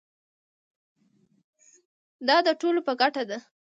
دا 2.27 2.37
د 2.47 2.49
ټولو 2.61 2.79
په 2.87 2.93
ګټه 3.01 3.23
ده. 3.29 3.37